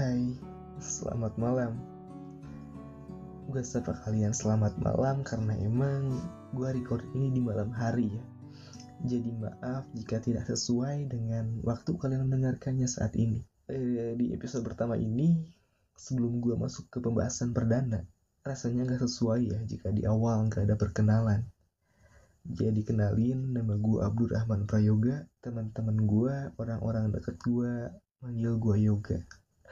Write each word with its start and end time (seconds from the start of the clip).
Hai, 0.00 0.32
selamat 0.80 1.36
malam. 1.36 1.76
Gue 3.52 3.60
sapa 3.60 3.92
kalian 4.00 4.32
selamat 4.32 4.80
malam 4.80 5.20
karena 5.20 5.52
emang 5.60 6.16
gue 6.56 6.72
record 6.72 7.04
ini 7.12 7.28
di 7.36 7.44
malam 7.44 7.68
hari 7.68 8.08
ya. 8.08 8.24
Jadi 9.04 9.28
maaf 9.36 9.84
jika 9.92 10.24
tidak 10.24 10.48
sesuai 10.48 11.04
dengan 11.04 11.60
waktu 11.68 12.00
kalian 12.00 12.32
mendengarkannya 12.32 12.88
saat 12.88 13.12
ini. 13.12 13.44
Eh, 13.68 14.16
di 14.16 14.32
episode 14.32 14.64
pertama 14.64 14.96
ini, 14.96 15.36
sebelum 16.00 16.40
gue 16.40 16.56
masuk 16.56 16.88
ke 16.88 16.96
pembahasan 17.04 17.52
perdana, 17.52 18.00
rasanya 18.40 18.88
gak 18.88 19.04
sesuai 19.04 19.52
ya 19.52 19.60
jika 19.68 19.92
di 19.92 20.08
awal 20.08 20.48
gak 20.48 20.64
ada 20.64 20.80
perkenalan. 20.80 21.44
Jadi 22.48 22.88
kenalin 22.88 23.52
nama 23.52 23.76
gue 23.76 24.00
Abdurrahman 24.00 24.64
Prayoga, 24.64 25.28
teman-teman 25.44 26.08
gue, 26.08 26.34
orang-orang 26.56 27.12
deket 27.12 27.36
gue 27.44 27.92
manggil 28.24 28.56
gue 28.56 28.76
Yoga. 28.80 29.20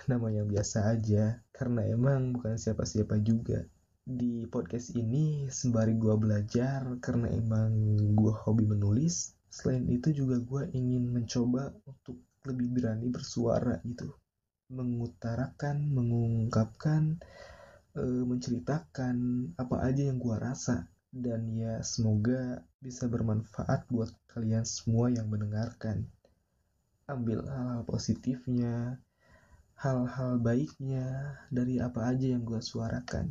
Nama 0.09 0.41
yang 0.41 0.49
biasa 0.49 0.89
aja, 0.89 1.37
karena 1.53 1.85
emang 1.85 2.33
bukan 2.33 2.57
siapa-siapa 2.57 3.21
juga. 3.21 3.69
Di 4.09 4.49
podcast 4.49 4.97
ini 4.97 5.53
sembari 5.53 6.01
gue 6.01 6.17
belajar 6.17 6.81
karena 6.97 7.29
emang 7.29 7.77
gue 8.17 8.33
hobi 8.33 8.65
menulis. 8.65 9.37
Selain 9.53 9.85
itu 9.85 10.09
juga 10.17 10.41
gue 10.41 10.73
ingin 10.73 11.13
mencoba 11.13 11.77
untuk 11.85 12.25
lebih 12.49 12.73
berani 12.73 13.13
bersuara 13.13 13.85
gitu. 13.85 14.09
Mengutarakan, 14.73 15.93
mengungkapkan, 15.93 17.21
eh, 18.01 18.25
menceritakan 18.25 19.17
apa 19.61 19.77
aja 19.93 20.09
yang 20.09 20.17
gue 20.17 20.37
rasa 20.41 20.89
dan 21.13 21.53
ya 21.53 21.85
semoga 21.85 22.65
bisa 22.81 23.05
bermanfaat 23.13 23.85
buat 23.93 24.09
kalian 24.33 24.65
semua 24.65 25.13
yang 25.13 25.29
mendengarkan. 25.29 26.09
Ambil 27.05 27.45
hal-hal 27.45 27.85
positifnya, 27.85 28.97
hal-hal 29.79 30.43
baiknya 30.43 31.39
dari 31.55 31.79
apa 31.79 32.11
aja 32.11 32.35
yang 32.35 32.43
gue 32.43 32.59
suarakan. 32.59 33.31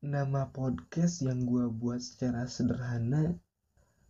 Nama 0.00 0.48
podcast 0.48 1.20
yang 1.20 1.44
gue 1.44 1.68
buat 1.68 2.00
secara 2.00 2.48
sederhana 2.48 3.36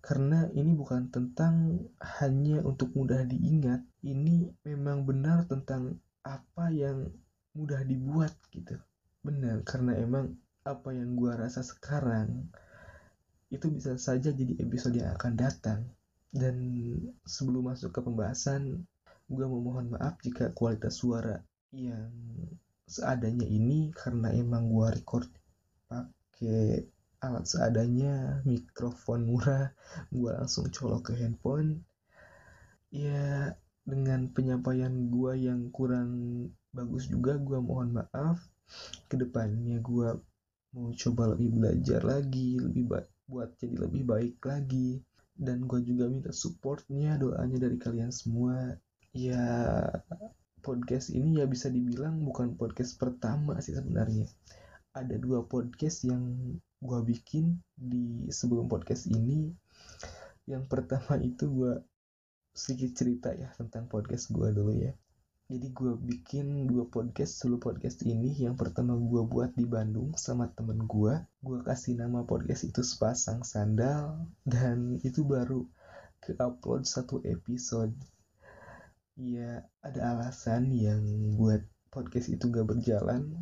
karena 0.07 0.47
ini 0.55 0.79
bukan 0.79 1.11
tentang 1.11 1.83
hanya 2.23 2.63
untuk 2.63 2.95
mudah 2.95 3.27
diingat. 3.27 3.83
Ini 4.07 4.55
memang 4.71 5.03
benar 5.03 5.51
tentang 5.51 5.99
apa 6.23 6.71
yang 6.71 7.11
mudah 7.59 7.83
dibuat 7.83 8.31
gitu. 8.55 8.79
Benar, 9.27 9.67
karena 9.67 9.99
emang 9.99 10.39
apa 10.63 10.95
yang 10.95 11.19
gue 11.19 11.35
rasa 11.35 11.67
sekarang 11.67 12.47
itu 13.51 13.67
bisa 13.67 13.99
saja 13.99 14.31
jadi 14.31 14.63
episode 14.63 14.95
yang 14.95 15.11
akan 15.19 15.35
datang. 15.35 15.91
Dan 16.31 16.55
sebelum 17.27 17.75
masuk 17.75 17.91
ke 17.91 17.99
pembahasan, 17.99 18.87
gue 19.27 19.45
mau 19.47 19.63
mohon 19.63 19.91
maaf 19.95 20.19
jika 20.23 20.55
kualitas 20.55 21.03
suara 21.03 21.43
yang 21.75 22.11
seadanya 22.87 23.47
ini 23.47 23.91
karena 23.91 24.31
emang 24.31 24.71
gue 24.71 24.87
record 24.95 25.27
pakai 25.91 26.87
alat 27.25 27.45
seadanya, 27.49 28.45
mikrofon 28.47 29.27
murah, 29.27 29.75
gue 30.15 30.31
langsung 30.31 30.71
colok 30.71 31.11
ke 31.11 31.13
handphone. 31.19 31.83
Ya 32.93 33.57
dengan 33.83 34.31
penyampaian 34.31 35.11
gue 35.11 35.33
yang 35.35 35.75
kurang 35.75 36.11
bagus 36.71 37.11
juga, 37.11 37.35
gue 37.41 37.59
mohon 37.59 37.99
maaf. 37.99 38.39
Ke 39.11 39.19
depannya 39.19 39.83
gue 39.83 40.09
mau 40.77 40.93
coba 40.93 41.33
lebih 41.33 41.57
belajar 41.57 42.05
lagi 42.05 42.61
lebih 42.61 42.85
baik 42.85 43.09
buat 43.27 43.49
jadi 43.57 43.89
lebih 43.89 44.03
baik 44.05 44.37
lagi 44.45 45.01
dan 45.33 45.65
gue 45.65 45.81
juga 45.81 46.05
minta 46.05 46.37
supportnya 46.37 47.17
doanya 47.17 47.57
dari 47.57 47.81
kalian 47.81 48.13
semua 48.13 48.77
ya 49.17 49.45
podcast 50.61 51.09
ini 51.09 51.41
ya 51.41 51.49
bisa 51.49 51.73
dibilang 51.73 52.21
bukan 52.21 52.53
podcast 52.61 53.01
pertama 53.01 53.57
sih 53.65 53.73
sebenarnya. 53.73 54.29
Ada 54.93 55.17
dua 55.17 55.49
podcast 55.49 56.05
yang 56.05 56.53
gue 56.85 57.01
bikin 57.01 57.57
di 57.73 58.29
sebelum 58.29 58.69
podcast 58.69 59.09
ini. 59.09 59.49
Yang 60.45 60.69
pertama 60.69 61.17
itu 61.17 61.49
gue 61.49 61.81
sedikit 62.53 62.93
cerita 62.93 63.33
ya 63.33 63.49
tentang 63.57 63.89
podcast 63.89 64.29
gue 64.29 64.53
dulu 64.53 64.77
ya. 64.77 64.93
Jadi 65.49 65.71
gue 65.73 65.93
bikin 65.97 66.69
dua 66.69 66.85
podcast 66.85 67.41
sebelum 67.41 67.65
podcast 67.65 68.05
ini. 68.05 68.37
Yang 68.37 68.61
pertama 68.61 69.01
gue 69.01 69.23
buat 69.25 69.57
di 69.57 69.65
Bandung 69.65 70.13
sama 70.21 70.53
temen 70.53 70.85
gue 70.85 71.25
gue 71.41 71.59
kasih 71.65 71.97
nama 71.97 72.21
podcast 72.29 72.69
itu 72.69 72.85
sepasang 72.85 73.49
sandal. 73.49 74.29
Dan 74.45 75.01
itu 75.01 75.25
baru 75.25 75.65
ke 76.21 76.37
upload 76.37 76.85
satu 76.85 77.25
episode 77.25 77.97
ya 79.17 79.65
ada 79.81 80.13
alasan 80.13 80.69
yang 80.77 81.01
buat 81.41 81.65
podcast 81.89 82.29
itu 82.29 82.53
gak 82.53 82.69
berjalan. 82.69 83.33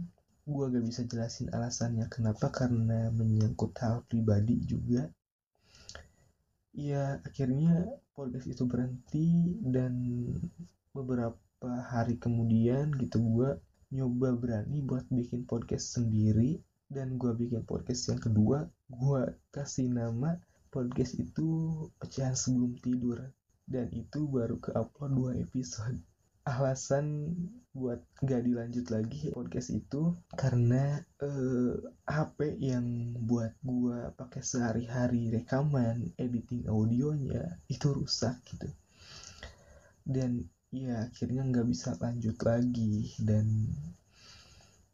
Gue 0.47 0.71
gak 0.71 0.87
bisa 0.87 1.03
jelasin 1.03 1.51
alasannya 1.51 2.07
kenapa 2.07 2.55
karena 2.55 3.11
menyangkut 3.11 3.75
hal 3.83 4.07
pribadi 4.07 4.63
juga. 4.63 5.11
Ya 6.75 7.19
akhirnya 7.27 7.91
podcast 8.15 8.47
itu 8.47 8.63
berhenti 8.71 9.59
dan 9.67 9.95
beberapa 10.95 11.71
hari 11.91 12.23
kemudian 12.23 12.95
gitu 12.95 13.19
gue 13.19 13.59
nyoba 13.91 14.35
berani 14.39 14.79
buat 14.87 15.11
bikin 15.11 15.43
podcast 15.43 15.99
sendiri. 15.99 16.63
Dan 16.87 17.19
gue 17.19 17.35
bikin 17.35 17.67
podcast 17.67 18.15
yang 18.15 18.23
kedua 18.23 18.71
gue 18.87 19.23
kasih 19.51 19.91
nama 19.91 20.39
podcast 20.71 21.19
itu 21.19 21.47
pecahan 21.99 22.39
sebelum 22.39 22.79
tidur 22.79 23.27
dan 23.65 23.89
itu 23.93 24.29
baru 24.29 24.61
ke 24.61 24.71
upload 24.77 25.13
dua 25.17 25.33
episode. 25.41 25.97
Alasan 26.45 27.33
buat 27.73 28.05
gak 28.21 28.45
dilanjut 28.45 28.93
lagi 28.93 29.33
podcast 29.33 29.73
itu 29.73 30.13
karena 30.37 31.01
eh, 31.25 31.75
HP 32.05 32.61
yang 32.61 33.17
buat 33.25 33.57
gue 33.65 34.13
pakai 34.13 34.45
sehari-hari 34.45 35.33
rekaman 35.33 36.13
editing 36.21 36.69
audionya 36.69 37.57
itu 37.73 37.97
rusak 37.97 38.37
gitu. 38.45 38.69
Dan 40.05 40.45
ya 40.75 41.07
akhirnya 41.07 41.47
nggak 41.49 41.71
bisa 41.71 41.95
lanjut 42.03 42.35
lagi 42.43 43.15
dan 43.23 43.47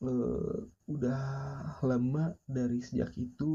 uh, 0.05 0.61
udah 0.87 1.23
lama 1.81 2.37
dari 2.45 2.85
sejak 2.85 3.17
itu 3.17 3.53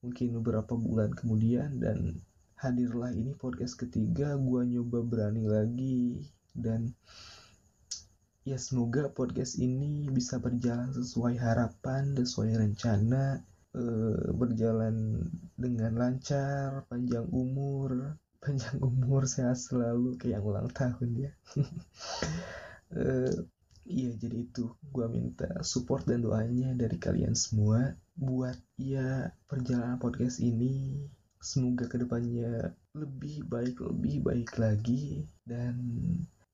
mungkin 0.00 0.28
beberapa 0.40 0.78
bulan 0.78 1.10
kemudian 1.12 1.82
dan 1.82 2.22
hadirlah 2.60 3.08
ini 3.16 3.32
podcast 3.40 3.72
ketiga 3.80 4.36
gue 4.36 4.68
nyoba 4.68 5.00
berani 5.00 5.48
lagi. 5.48 6.20
Dan 6.52 6.92
ya 8.44 8.60
semoga 8.60 9.08
podcast 9.08 9.56
ini 9.56 10.12
bisa 10.12 10.36
berjalan 10.36 10.92
sesuai 10.92 11.40
harapan 11.40 12.12
sesuai 12.20 12.60
rencana 12.60 13.40
uh, 13.72 14.28
berjalan 14.36 15.24
dengan 15.56 15.96
lancar 15.96 16.84
panjang 16.92 17.24
umur. 17.32 17.96
Panjang 18.40 18.80
umur 18.80 19.28
sehat 19.28 19.60
selalu 19.60 20.16
kayak 20.16 20.40
yang 20.40 20.44
ulang 20.48 20.68
tahun 20.72 21.28
ya. 21.28 21.32
Uh, 22.88 23.44
iya 24.00 24.16
jadi 24.16 24.48
itu. 24.48 24.72
Gue 24.88 25.12
minta 25.12 25.60
support 25.60 26.08
dan 26.08 26.24
doanya 26.24 26.72
dari 26.72 26.96
kalian 26.96 27.36
semua 27.36 27.92
buat 28.16 28.56
ya 28.80 29.28
perjalanan 29.44 30.00
podcast 30.00 30.40
ini 30.40 31.04
semoga 31.40 31.88
ke 31.88 31.96
depannya 31.96 32.76
lebih 32.92 33.48
baik 33.48 33.80
lebih 33.80 34.20
baik 34.20 34.50
lagi 34.60 35.24
dan 35.48 35.76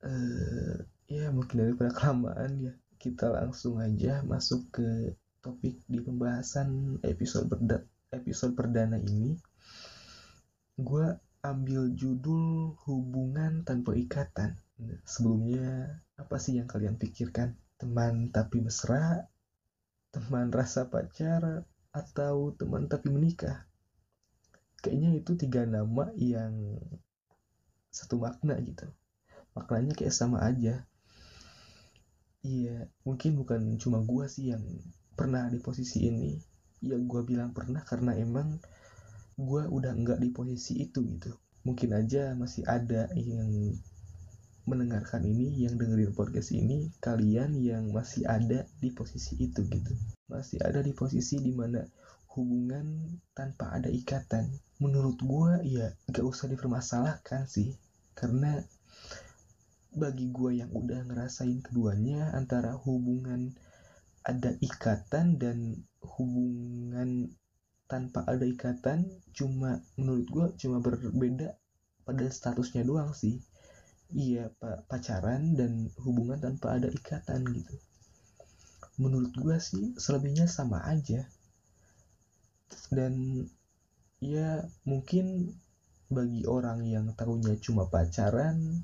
uh, 0.06 0.78
ya 1.10 1.28
mungkin 1.34 1.66
daripada 1.66 1.90
kelamaan 1.90 2.70
ya 2.70 2.72
kita 2.96 3.28
langsung 3.28 3.82
aja 3.82 4.22
masuk 4.22 4.70
ke 4.70 4.88
topik 5.42 5.82
di 5.90 5.98
pembahasan 6.00 6.98
episode 7.02 7.50
berda 7.50 7.82
episode 8.14 8.54
perdana 8.54 8.96
ini 8.96 9.34
gue 10.78 11.06
ambil 11.46 11.94
judul 11.94 12.74
hubungan 12.84 13.62
tanpa 13.62 13.94
ikatan. 13.94 14.58
Sebelumnya, 15.06 16.02
apa 16.18 16.36
sih 16.42 16.58
yang 16.58 16.66
kalian 16.66 16.98
pikirkan? 16.98 17.54
Teman 17.78 18.34
tapi 18.34 18.58
mesra, 18.60 19.30
teman 20.10 20.50
rasa 20.50 20.90
pacar, 20.90 21.62
atau 21.94 22.50
teman 22.58 22.90
tapi 22.90 23.08
menikah? 23.14 23.64
Kayaknya 24.80 25.10
itu 25.20 25.32
tiga 25.38 25.64
nama 25.64 26.12
yang 26.18 26.80
satu 27.92 28.20
makna 28.20 28.60
gitu. 28.60 28.86
Maknanya 29.56 29.96
kayak 29.96 30.14
sama 30.14 30.44
aja. 30.44 30.84
Iya, 32.46 32.86
mungkin 33.02 33.40
bukan 33.40 33.80
cuma 33.82 34.04
gua 34.04 34.30
sih 34.30 34.52
yang 34.54 34.62
pernah 35.18 35.48
di 35.48 35.58
posisi 35.58 36.06
ini. 36.06 36.36
Ya 36.84 37.00
gua 37.00 37.24
bilang 37.24 37.56
pernah 37.56 37.82
karena 37.82 38.14
emang 38.14 38.60
gue 39.36 39.68
udah 39.68 39.92
nggak 39.92 40.24
di 40.24 40.32
posisi 40.32 40.80
itu 40.80 41.04
gitu 41.04 41.36
mungkin 41.60 41.92
aja 41.92 42.32
masih 42.32 42.64
ada 42.64 43.04
yang 43.20 43.76
mendengarkan 44.64 45.28
ini 45.28 45.60
yang 45.60 45.76
dengerin 45.76 46.16
podcast 46.16 46.56
ini 46.56 46.88
kalian 47.04 47.52
yang 47.60 47.92
masih 47.92 48.24
ada 48.24 48.64
di 48.80 48.88
posisi 48.96 49.36
itu 49.36 49.60
gitu 49.68 49.92
masih 50.32 50.56
ada 50.64 50.80
di 50.80 50.96
posisi 50.96 51.36
di 51.36 51.52
mana 51.52 51.84
hubungan 52.36 53.16
tanpa 53.32 53.72
ada 53.72 53.88
ikatan. 53.88 54.52
Menurut 54.76 55.16
gue 55.24 55.52
ya 55.64 55.88
gak 56.12 56.22
usah 56.22 56.52
dipermasalahkan 56.52 57.48
sih. 57.48 57.72
Karena 58.12 58.60
bagi 59.96 60.28
gue 60.28 60.60
yang 60.60 60.68
udah 60.76 61.08
ngerasain 61.08 61.64
keduanya 61.64 62.36
antara 62.36 62.76
hubungan 62.76 63.56
ada 64.20 64.52
ikatan 64.60 65.40
dan 65.40 65.80
hubungan 66.04 67.32
tanpa 67.88 68.26
ada 68.28 68.44
ikatan 68.44 69.08
cuma 69.32 69.80
menurut 69.96 70.26
gue 70.28 70.46
cuma 70.60 70.84
berbeda 70.84 71.56
pada 72.04 72.24
statusnya 72.28 72.84
doang 72.84 73.16
sih. 73.16 73.40
Iya 74.12 74.52
pacaran 74.86 75.56
dan 75.56 75.88
hubungan 76.04 76.38
tanpa 76.38 76.76
ada 76.76 76.92
ikatan 76.92 77.42
gitu. 77.56 77.74
Menurut 79.00 79.32
gue 79.32 79.56
sih 79.56 79.96
selebihnya 79.96 80.44
sama 80.44 80.84
aja 80.84 81.24
dan 82.90 83.44
ya 84.22 84.64
mungkin 84.88 85.54
bagi 86.06 86.46
orang 86.46 86.86
yang 86.86 87.10
tahunya 87.18 87.58
cuma 87.58 87.90
pacaran 87.90 88.82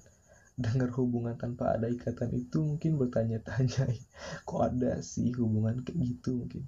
dengar 0.58 0.92
hubungan 0.98 1.38
tanpa 1.38 1.74
ada 1.78 1.88
ikatan 1.88 2.30
itu 2.36 2.60
mungkin 2.60 3.00
bertanya-tanya 3.00 3.88
kok 4.48 4.62
ada 4.62 5.00
sih 5.00 5.32
hubungan 5.38 5.80
kayak 5.80 5.98
gitu? 5.98 6.44
mungkin. 6.44 6.64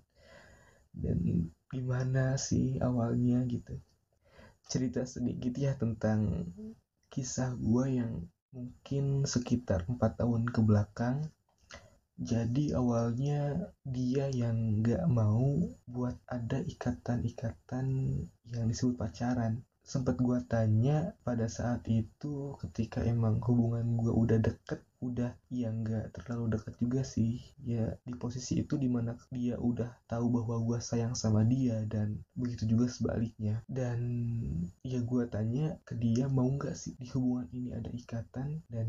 Dan 0.94 1.50
gimana 1.68 2.38
sih 2.38 2.78
awalnya 2.80 3.44
gitu. 3.50 3.76
Cerita 4.70 5.04
sedikit 5.04 5.52
ya 5.58 5.76
tentang 5.76 6.48
kisah 7.12 7.52
gue 7.58 8.00
yang 8.00 8.24
mungkin 8.54 9.26
sekitar 9.26 9.84
empat 9.90 10.22
tahun 10.22 10.48
ke 10.48 10.60
belakang 10.62 11.28
jadi 12.14 12.78
awalnya 12.78 13.74
dia 13.82 14.30
yang 14.30 14.86
gak 14.86 15.02
mau 15.10 15.58
buat 15.90 16.14
ada 16.30 16.62
ikatan-ikatan 16.62 17.86
yang 18.54 18.66
disebut 18.70 18.94
pacaran. 18.94 19.66
Sempat 19.82 20.22
gue 20.22 20.38
tanya 20.46 21.12
pada 21.26 21.50
saat 21.50 21.84
itu 21.90 22.54
ketika 22.62 23.02
emang 23.02 23.42
hubungan 23.42 23.98
gue 23.98 24.14
udah 24.14 24.38
deket 24.38 24.80
udah 25.10 25.36
ya 25.52 25.68
nggak 25.68 26.16
terlalu 26.16 26.56
dekat 26.56 26.74
juga 26.80 27.00
sih. 27.04 27.42
Ya 27.60 27.96
di 28.06 28.14
posisi 28.16 28.60
itu 28.62 28.80
di 28.80 28.88
mana 28.88 29.16
dia 29.28 29.60
udah 29.60 29.90
tahu 30.08 30.30
bahwa 30.30 30.60
gue 30.62 30.78
sayang 30.80 31.12
sama 31.12 31.44
dia 31.44 31.82
dan 31.88 32.22
begitu 32.38 32.64
juga 32.70 32.88
sebaliknya. 32.88 33.60
Dan 33.66 34.00
ya 34.86 35.00
gue 35.00 35.24
tanya 35.28 35.76
ke 35.84 35.98
dia 35.98 36.28
mau 36.30 36.46
nggak 36.48 36.76
sih 36.76 36.94
di 36.96 37.08
hubungan 37.12 37.48
ini 37.52 37.70
ada 37.74 37.90
ikatan? 37.90 38.62
Dan 38.70 38.88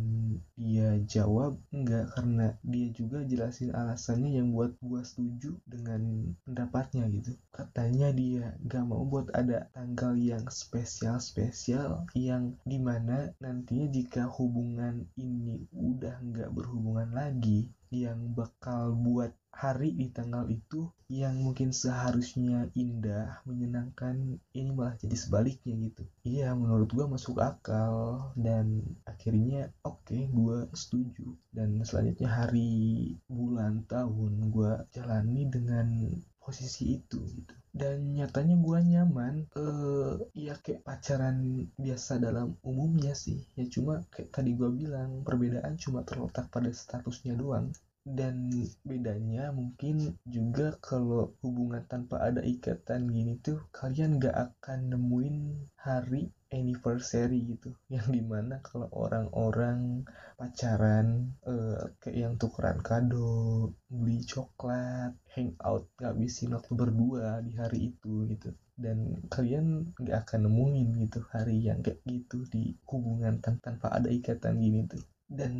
dia 0.55 0.99
jawab 1.09 1.57
enggak 1.73 2.13
karena 2.13 2.53
dia 2.61 2.87
juga 2.93 3.25
jelasin 3.25 3.73
alasannya 3.73 4.37
yang 4.37 4.53
buat 4.53 4.77
gue 4.79 5.01
setuju 5.01 5.57
dengan 5.65 6.35
pendapatnya 6.45 7.09
gitu. 7.09 7.33
Katanya 7.49 8.11
dia 8.11 8.53
gak 8.67 8.85
mau 8.85 9.01
buat 9.07 9.31
ada 9.31 9.71
tanggal 9.71 10.13
yang 10.19 10.45
spesial-spesial 10.51 12.05
yang 12.13 12.53
di 12.67 12.77
mana 12.77 13.31
nantinya 13.41 13.87
jika 13.89 14.27
hubungan 14.29 15.07
ini 15.17 15.65
udah 15.73 16.04
udah 16.05 16.21
nggak 16.21 16.53
berhubungan 16.53 17.09
lagi 17.17 17.65
yang 17.89 18.37
bakal 18.37 18.93
buat 18.93 19.33
hari 19.49 19.89
di 19.97 20.13
tanggal 20.13 20.45
itu 20.53 20.93
yang 21.09 21.41
mungkin 21.41 21.73
seharusnya 21.73 22.69
indah, 22.77 23.41
menyenangkan, 23.49 24.37
ini 24.53 24.69
malah 24.69 24.93
jadi 25.01 25.17
sebaliknya 25.17 25.73
gitu. 25.89 26.05
Iya, 26.21 26.53
menurut 26.53 26.93
gue 26.93 27.09
masuk 27.09 27.41
akal 27.41 28.29
dan 28.37 28.85
akhirnya 29.09 29.73
oke, 29.81 30.05
okay, 30.05 30.29
gue 30.29 30.69
setuju. 30.77 31.33
Dan 31.49 31.81
selanjutnya 31.81 32.29
hari, 32.29 33.17
bulan, 33.25 33.81
tahun 33.89 34.53
gue 34.53 34.73
jalani 34.93 35.49
dengan 35.49 35.89
posisi 36.37 37.01
itu 37.01 37.17
gitu 37.33 37.54
dan 37.75 38.15
nyatanya 38.15 38.55
gue 38.55 38.79
nyaman 38.87 39.35
eh 39.51 40.13
ya 40.31 40.55
kayak 40.63 40.87
pacaran 40.87 41.67
biasa 41.75 42.23
dalam 42.23 42.55
umumnya 42.63 43.11
sih. 43.11 43.43
Ya 43.59 43.67
cuma 43.67 43.99
kayak 44.15 44.31
tadi 44.31 44.55
gue 44.55 44.71
bilang 44.71 45.27
perbedaan 45.27 45.75
cuma 45.75 46.07
terletak 46.07 46.47
pada 46.47 46.71
statusnya 46.71 47.35
doang. 47.35 47.75
Dan 48.05 48.53
bedanya 48.85 49.49
mungkin 49.49 50.13
juga 50.29 50.77
kalau 50.79 51.33
hubungan 51.41 51.81
tanpa 51.89 52.21
ada 52.21 52.39
ikatan 52.39 53.09
gini 53.09 53.41
tuh 53.41 53.57
kalian 53.73 54.21
gak 54.21 54.37
akan 54.53 54.93
nemuin 54.93 55.37
hari 55.81 56.29
anniversary 56.55 57.39
gitu. 57.51 57.75
Yang 57.93 58.07
di 58.15 58.21
mana 58.23 58.63
kalau 58.63 58.87
orang-orang 58.95 60.07
pacaran 60.39 61.35
uh, 61.43 61.83
kayak 61.99 62.17
yang 62.17 62.33
tukeran 62.35 62.79
kado 62.83 63.71
beli 63.87 64.23
coklat 64.23 65.15
hangout 65.35 65.87
ngabisin 65.99 66.55
waktu 66.55 66.71
berdua 66.75 67.43
di 67.43 67.51
hari 67.59 67.91
itu 67.91 68.27
gitu. 68.31 68.49
Dan 68.75 69.15
kalian 69.31 69.95
gak 69.99 70.27
akan 70.27 70.51
nemuin 70.51 70.89
gitu 71.07 71.23
hari 71.31 71.63
yang 71.63 71.79
kayak 71.79 72.03
gitu 72.03 72.43
di 72.51 72.75
hubungan 72.87 73.39
tanpa 73.39 73.87
ada 73.87 74.11
ikatan 74.11 74.59
gini 74.59 74.83
tuh 74.83 74.99
dan 75.25 75.53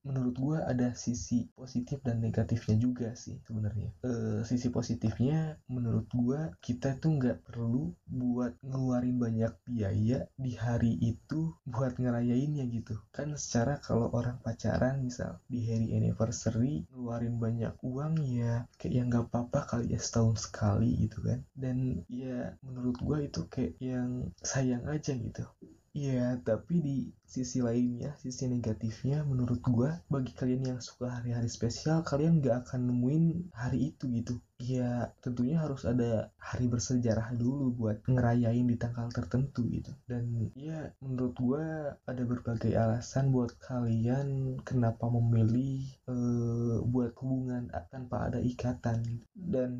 menurut 0.00 0.34
gue 0.36 0.58
ada 0.64 0.96
sisi 0.96 1.44
positif 1.52 2.00
dan 2.00 2.24
negatifnya 2.24 2.76
juga 2.80 3.12
sih 3.12 3.36
sebenarnya. 3.44 3.92
E, 4.00 4.42
sisi 4.48 4.72
positifnya 4.72 5.60
menurut 5.68 6.08
gue 6.10 6.48
kita 6.64 6.96
tuh 6.96 7.20
nggak 7.20 7.44
perlu 7.44 7.92
buat 8.08 8.56
ngeluarin 8.64 9.20
banyak 9.20 9.52
biaya 9.68 10.24
di 10.40 10.52
hari 10.56 10.96
itu 10.98 11.52
buat 11.68 12.00
ngerayainnya 12.00 12.64
gitu. 12.72 12.96
Kan 13.12 13.36
secara 13.36 13.76
kalau 13.76 14.08
orang 14.10 14.40
pacaran 14.40 15.04
misal 15.04 15.36
di 15.46 15.68
hari 15.68 15.92
anniversary 15.92 16.88
ngeluarin 16.88 17.36
banyak 17.36 17.72
uang 17.84 18.24
ya 18.24 18.64
kayak 18.80 18.94
yang 18.96 19.06
nggak 19.12 19.28
apa-apa 19.28 19.60
kali 19.68 19.92
ya 19.92 20.00
setahun 20.00 20.48
sekali 20.48 20.96
gitu 20.96 21.20
kan. 21.20 21.44
Dan 21.52 22.00
ya 22.08 22.56
menurut 22.64 22.96
gue 22.96 23.28
itu 23.28 23.44
kayak 23.52 23.76
yang 23.78 24.32
sayang 24.40 24.88
aja 24.88 25.12
gitu 25.12 25.44
Iya, 25.90 26.38
tapi 26.46 26.74
di 26.86 26.96
sisi 27.26 27.58
lainnya, 27.58 28.14
sisi 28.22 28.46
negatifnya 28.46 29.26
menurut 29.26 29.58
gua 29.66 29.90
bagi 30.06 30.30
kalian 30.38 30.62
yang 30.70 30.78
suka 30.78 31.06
hari-hari 31.18 31.50
spesial, 31.50 32.06
kalian 32.06 32.38
gak 32.38 32.56
akan 32.70 32.80
nemuin 32.94 33.50
hari 33.50 33.90
itu 33.90 34.06
gitu 34.14 34.38
ya 34.60 35.08
tentunya 35.24 35.56
harus 35.56 35.88
ada 35.88 36.28
hari 36.36 36.68
bersejarah 36.68 37.32
dulu 37.32 37.72
buat 37.72 38.04
ngerayain 38.04 38.68
di 38.68 38.76
tanggal 38.76 39.08
tertentu 39.08 39.64
gitu. 39.72 39.90
Dan 40.04 40.52
ya 40.52 40.92
menurut 41.00 41.34
gue 41.40 41.64
ada 41.96 42.22
berbagai 42.28 42.76
alasan 42.76 43.32
buat 43.32 43.56
kalian 43.56 44.60
kenapa 44.62 45.08
memilih 45.08 45.88
uh, 46.06 46.84
buat 46.84 47.16
hubungan 47.24 47.72
tanpa 47.88 48.28
ada 48.28 48.38
ikatan. 48.38 49.24
Dan 49.32 49.70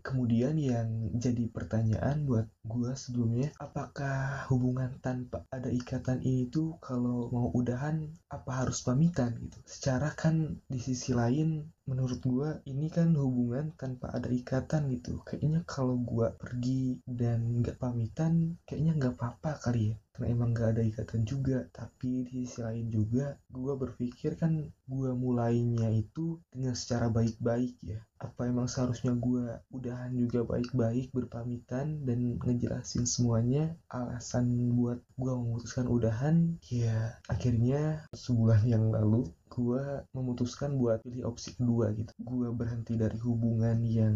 kemudian 0.00 0.54
yang 0.56 1.10
jadi 1.18 1.50
pertanyaan 1.50 2.24
buat 2.24 2.46
gue 2.62 2.92
sebelumnya 2.94 3.50
apakah 3.58 4.46
hubungan 4.48 4.94
tanpa 5.02 5.42
ada 5.50 5.68
ikatan 5.68 6.22
ini 6.22 6.46
tuh 6.48 6.78
kalau 6.78 7.28
mau 7.34 7.50
udahan 7.50 8.06
apa 8.30 8.64
harus 8.64 8.80
pamitan 8.86 9.34
gitu? 9.42 9.58
Secara 9.66 10.14
kan 10.14 10.62
di 10.70 10.78
sisi 10.78 11.10
lain 11.10 11.66
menurut 11.90 12.20
gue 12.22 12.50
ini 12.72 12.86
kan 12.96 13.08
hubungan 13.18 13.66
tanpa 13.80 14.06
ada 14.16 14.30
ikatan 14.30 14.82
gitu. 14.94 15.12
Kayaknya 15.26 15.60
kalau 15.66 15.96
gue 16.10 16.26
pergi 16.42 17.02
dan 17.02 17.38
nggak 17.58 17.76
pamitan 17.82 18.54
kayaknya 18.66 18.92
nggak 18.98 19.14
apa-apa 19.18 19.50
kali 19.64 19.82
ya 19.90 19.96
karena 20.14 20.26
emang 20.34 20.50
nggak 20.52 20.70
ada 20.76 20.82
ikatan 20.82 21.22
juga. 21.24 21.66
Tapi 21.70 22.26
di 22.26 22.44
sisi 22.44 22.60
lain 22.60 22.86
juga 22.90 23.36
gue 23.50 23.74
berpikir 23.74 24.36
kan 24.36 24.68
gue 24.68 25.10
mulainya 25.14 25.88
itu 25.94 26.42
dengan 26.50 26.74
secara 26.74 27.08
baik-baik 27.08 27.78
ya. 27.80 28.00
Apa 28.20 28.50
emang 28.50 28.68
seharusnya 28.68 29.16
gue 29.16 29.58
udahan 29.72 30.12
juga 30.12 30.44
baik-baik 30.44 31.14
berpamitan 31.14 32.04
dan 32.04 32.36
ngejelasin 32.36 33.08
semuanya? 33.08 33.72
Alasan 33.88 34.76
buat 34.76 35.00
gue 35.16 35.32
memutuskan 35.32 35.88
udahan 35.88 36.60
ya 36.68 37.16
akhirnya 37.30 38.04
sebulan 38.12 38.62
yang 38.68 38.92
lalu 38.92 39.30
gue 39.50 39.82
memutuskan 40.14 40.78
buat 40.78 41.02
pilih 41.02 41.26
opsi 41.26 41.58
kedua 41.58 41.90
gitu. 41.98 42.14
Gue 42.22 42.48
berhenti 42.54 42.94
dari 42.94 43.18
hubungan 43.18 43.82
yang 43.82 44.14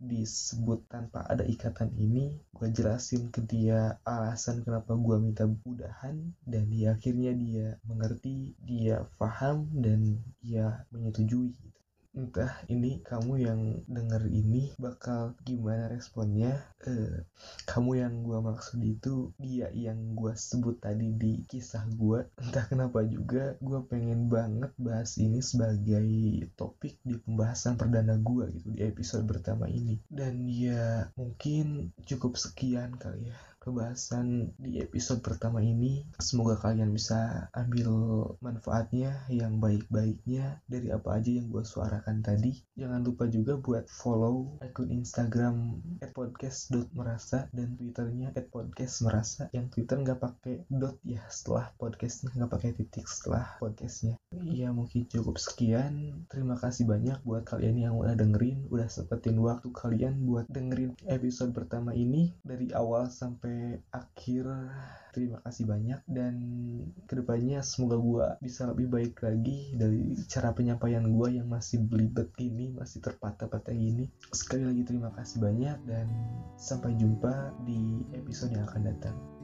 disebut 0.00 0.88
tanpa 0.88 1.28
ada 1.28 1.44
ikatan 1.44 1.92
ini. 2.00 2.32
Gue 2.56 2.72
jelasin 2.72 3.28
ke 3.28 3.44
dia 3.44 4.00
alasan 4.08 4.64
kenapa 4.64 4.96
gue 4.96 5.16
minta 5.30 5.46
udahan 5.62 6.34
dan 6.42 6.66
dia 6.66 6.98
akhirnya 6.98 7.32
dia 7.38 7.66
mengerti 7.86 8.58
dia 8.66 9.06
paham 9.14 9.70
dan 9.78 10.18
dia 10.42 10.82
menyetujui. 10.90 11.54
Gitu 11.54 11.80
entah 12.10 12.50
ini 12.66 12.98
kamu 13.06 13.32
yang 13.38 13.60
denger 13.86 14.26
ini 14.34 14.74
bakal 14.82 15.38
gimana 15.46 15.86
responnya 15.86 16.58
eh, 16.82 17.22
kamu 17.70 18.02
yang 18.02 18.14
gue 18.26 18.38
maksud 18.42 18.82
itu 18.82 19.30
dia 19.38 19.70
yang 19.70 20.18
gue 20.18 20.34
sebut 20.34 20.82
tadi 20.82 21.14
di 21.14 21.46
kisah 21.46 21.86
gue 21.94 22.26
entah 22.42 22.66
kenapa 22.66 23.06
juga 23.06 23.54
gue 23.62 23.80
pengen 23.86 24.26
banget 24.26 24.74
bahas 24.74 25.22
ini 25.22 25.38
sebagai 25.38 26.10
topik 26.58 26.98
di 27.06 27.14
pembahasan 27.14 27.78
perdana 27.78 28.18
gue 28.18 28.58
gitu 28.58 28.74
di 28.74 28.82
episode 28.82 29.30
pertama 29.30 29.70
ini. 29.70 30.02
Dan 30.10 30.50
ya 30.50 31.14
mungkin 31.14 31.94
cukup 32.02 32.34
sekian 32.34 32.98
kali 32.98 33.30
ya 33.30 33.38
kebahasan 33.60 34.56
di 34.56 34.80
episode 34.80 35.20
pertama 35.20 35.60
ini. 35.60 36.08
Semoga 36.16 36.56
kalian 36.56 36.96
bisa 36.96 37.52
ambil 37.52 37.92
manfaatnya 38.40 39.28
yang 39.28 39.60
baik-baiknya 39.60 40.64
dari 40.64 40.88
apa 40.88 41.20
aja 41.20 41.28
yang 41.28 41.52
gue 41.52 41.60
suarakan 41.60 42.24
tadi. 42.24 42.56
Jangan 42.80 43.04
lupa 43.04 43.28
juga 43.28 43.60
buat 43.60 43.84
follow 43.92 44.56
akun 44.64 44.88
Instagram 44.88 45.76
@podcast.merasa 46.16 47.52
dan 47.52 47.76
Twitternya 47.76 48.32
@podcastmerasa. 48.48 49.52
Yang 49.52 49.76
Twitter 49.76 49.96
nggak 50.00 50.20
pakai 50.24 50.64
dot 50.72 50.96
ya 51.04 51.20
setelah 51.28 51.68
podcastnya 51.76 52.32
nggak 52.32 52.50
pakai 52.50 52.70
titik 52.72 53.04
setelah 53.04 53.60
podcastnya. 53.60 54.16
Ya 54.32 54.72
mungkin 54.72 55.04
cukup 55.04 55.36
sekian. 55.36 56.24
Terima 56.32 56.56
kasih 56.56 56.88
banyak 56.88 57.20
buat 57.28 57.44
kalian 57.44 57.76
yang 57.76 57.94
udah 58.00 58.16
dengerin, 58.16 58.64
udah 58.72 58.88
sempetin 58.88 59.36
waktu 59.36 59.68
kalian 59.68 60.24
buat 60.24 60.48
dengerin 60.48 60.96
episode 61.04 61.52
pertama 61.52 61.92
ini 61.92 62.32
dari 62.40 62.72
awal 62.72 63.12
sampai 63.12 63.49
akhir. 63.90 64.44
Terima 65.10 65.42
kasih 65.42 65.66
banyak 65.66 66.00
dan 66.06 66.34
ke 67.10 67.18
depannya 67.18 67.66
semoga 67.66 67.98
gue 67.98 68.26
bisa 68.46 68.70
lebih 68.70 68.86
baik 68.86 69.18
lagi 69.26 69.74
dari 69.74 70.14
cara 70.30 70.54
penyampaian 70.54 71.02
gue 71.02 71.28
yang 71.34 71.50
masih 71.50 71.82
belibet 71.82 72.30
ini 72.38 72.70
masih 72.70 73.02
terpatah-patah 73.02 73.74
gini. 73.74 74.06
Sekali 74.30 74.70
lagi 74.70 74.86
terima 74.86 75.10
kasih 75.10 75.42
banyak 75.42 75.78
dan 75.88 76.06
sampai 76.54 76.94
jumpa 76.94 77.50
di 77.66 78.06
episode 78.14 78.54
yang 78.54 78.70
akan 78.70 78.82
datang 78.86 79.39